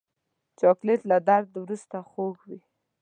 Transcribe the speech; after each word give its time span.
چاکلېټ 0.59 1.01
له 1.11 1.17
درد 1.27 1.49
وروسته 1.63 1.97
خوږ 2.09 2.37
وي. 2.47 2.59